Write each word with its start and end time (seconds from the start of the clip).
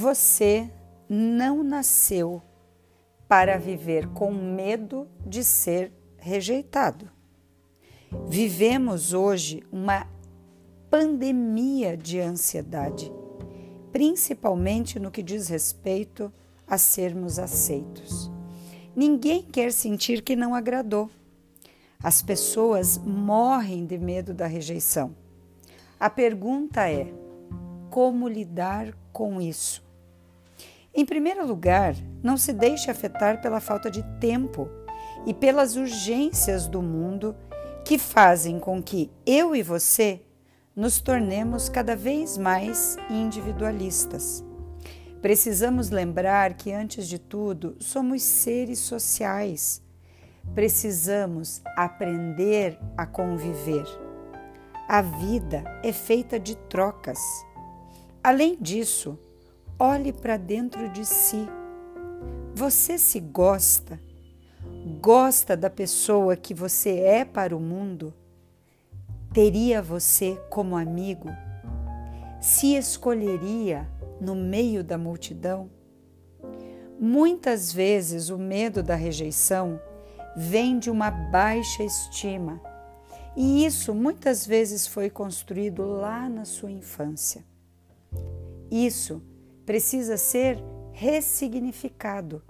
Você 0.00 0.70
não 1.10 1.62
nasceu 1.62 2.40
para 3.28 3.58
viver 3.58 4.08
com 4.14 4.32
medo 4.32 5.06
de 5.26 5.44
ser 5.44 5.92
rejeitado. 6.16 7.06
Vivemos 8.26 9.12
hoje 9.12 9.62
uma 9.70 10.06
pandemia 10.88 11.98
de 11.98 12.18
ansiedade, 12.18 13.12
principalmente 13.92 14.98
no 14.98 15.10
que 15.10 15.22
diz 15.22 15.48
respeito 15.48 16.32
a 16.66 16.78
sermos 16.78 17.38
aceitos. 17.38 18.30
Ninguém 18.96 19.42
quer 19.42 19.70
sentir 19.70 20.22
que 20.22 20.34
não 20.34 20.54
agradou. 20.54 21.10
As 22.02 22.22
pessoas 22.22 22.96
morrem 22.96 23.84
de 23.84 23.98
medo 23.98 24.32
da 24.32 24.46
rejeição. 24.46 25.14
A 26.00 26.08
pergunta 26.08 26.90
é: 26.90 27.12
como 27.90 28.26
lidar 28.26 28.96
com 29.12 29.42
isso? 29.42 29.89
Em 30.92 31.04
primeiro 31.04 31.46
lugar, 31.46 31.94
não 32.22 32.36
se 32.36 32.52
deixe 32.52 32.90
afetar 32.90 33.40
pela 33.40 33.60
falta 33.60 33.90
de 33.90 34.02
tempo 34.18 34.68
e 35.24 35.32
pelas 35.32 35.76
urgências 35.76 36.66
do 36.66 36.82
mundo 36.82 37.36
que 37.84 37.98
fazem 37.98 38.58
com 38.58 38.82
que 38.82 39.10
eu 39.24 39.54
e 39.54 39.62
você 39.62 40.22
nos 40.74 41.00
tornemos 41.00 41.68
cada 41.68 41.94
vez 41.94 42.36
mais 42.36 42.96
individualistas. 43.08 44.44
Precisamos 45.20 45.90
lembrar 45.90 46.54
que, 46.54 46.72
antes 46.72 47.06
de 47.06 47.18
tudo, 47.18 47.76
somos 47.78 48.22
seres 48.22 48.78
sociais. 48.78 49.82
Precisamos 50.54 51.60
aprender 51.76 52.78
a 52.96 53.06
conviver. 53.06 53.84
A 54.88 55.02
vida 55.02 55.62
é 55.84 55.92
feita 55.92 56.40
de 56.40 56.56
trocas. 56.56 57.18
Além 58.24 58.56
disso, 58.58 59.18
olhe 59.80 60.12
para 60.12 60.36
dentro 60.36 60.90
de 60.90 61.06
si. 61.06 61.48
Você 62.54 62.98
se 62.98 63.18
gosta? 63.18 63.98
Gosta 65.00 65.56
da 65.56 65.70
pessoa 65.70 66.36
que 66.36 66.52
você 66.52 66.98
é 66.98 67.24
para 67.24 67.56
o 67.56 67.60
mundo? 67.60 68.12
Teria 69.32 69.80
você 69.80 70.38
como 70.50 70.76
amigo? 70.76 71.30
Se 72.42 72.74
escolheria 72.74 73.88
no 74.20 74.34
meio 74.34 74.84
da 74.84 74.98
multidão? 74.98 75.70
Muitas 76.98 77.72
vezes 77.72 78.28
o 78.28 78.36
medo 78.36 78.82
da 78.82 78.94
rejeição 78.94 79.80
vem 80.36 80.78
de 80.78 80.90
uma 80.90 81.10
baixa 81.10 81.82
estima, 81.82 82.60
e 83.34 83.64
isso 83.64 83.94
muitas 83.94 84.44
vezes 84.44 84.86
foi 84.86 85.08
construído 85.08 85.82
lá 85.86 86.28
na 86.28 86.44
sua 86.44 86.70
infância. 86.70 87.42
Isso 88.70 89.22
precisa 89.70 90.16
ser 90.16 90.60
ressignificado. 90.90 92.42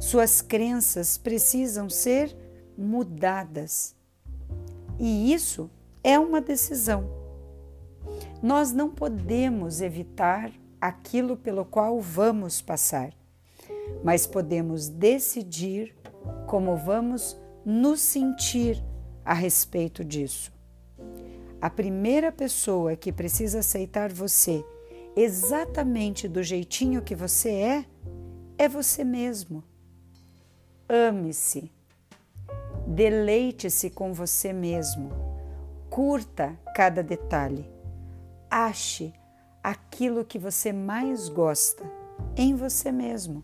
Suas 0.00 0.42
crenças 0.42 1.16
precisam 1.16 1.88
ser 1.88 2.36
mudadas. 2.76 3.94
E 4.98 5.32
isso 5.32 5.70
é 6.02 6.18
uma 6.18 6.40
decisão. 6.40 7.08
Nós 8.42 8.72
não 8.72 8.90
podemos 8.90 9.80
evitar 9.80 10.50
aquilo 10.80 11.36
pelo 11.36 11.64
qual 11.64 12.00
vamos 12.00 12.60
passar, 12.60 13.12
mas 14.02 14.26
podemos 14.26 14.88
decidir 14.88 15.94
como 16.48 16.76
vamos 16.76 17.36
nos 17.64 18.00
sentir 18.00 18.84
a 19.24 19.34
respeito 19.34 20.04
disso. 20.04 20.52
A 21.60 21.70
primeira 21.70 22.32
pessoa 22.32 22.96
que 22.96 23.12
precisa 23.12 23.60
aceitar 23.60 24.12
você 24.12 24.64
exatamente 25.16 26.28
do 26.28 26.42
jeitinho 26.42 27.00
que 27.00 27.14
você 27.14 27.50
é, 27.50 27.86
é 28.58 28.68
você 28.68 29.02
mesmo. 29.02 29.64
Ame-se, 30.86 31.72
deleite-se 32.86 33.88
com 33.88 34.12
você 34.12 34.52
mesmo, 34.52 35.10
curta 35.88 36.56
cada 36.74 37.02
detalhe, 37.02 37.68
ache 38.50 39.12
aquilo 39.62 40.24
que 40.24 40.38
você 40.38 40.72
mais 40.72 41.28
gosta 41.28 41.90
em 42.36 42.54
você 42.54 42.92
mesmo 42.92 43.42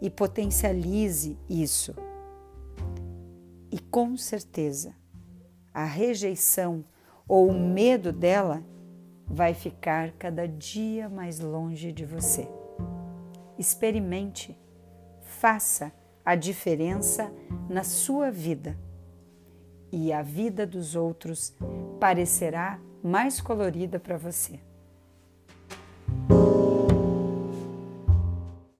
e 0.00 0.08
potencialize 0.08 1.36
isso. 1.48 1.94
E 3.70 3.78
com 3.78 4.16
certeza, 4.16 4.94
a 5.74 5.84
rejeição 5.84 6.84
ou 7.28 7.48
o 7.48 7.52
medo 7.52 8.12
dela 8.12 8.64
vai 9.30 9.54
ficar 9.54 10.10
cada 10.18 10.48
dia 10.48 11.08
mais 11.08 11.38
longe 11.38 11.92
de 11.92 12.04
você. 12.04 12.48
Experimente, 13.56 14.58
faça 15.20 15.92
a 16.24 16.34
diferença 16.34 17.32
na 17.68 17.84
sua 17.84 18.30
vida 18.30 18.76
e 19.92 20.12
a 20.12 20.20
vida 20.20 20.66
dos 20.66 20.96
outros 20.96 21.56
parecerá 22.00 22.80
mais 23.02 23.40
colorida 23.40 24.00
para 24.00 24.16
você. 24.16 24.60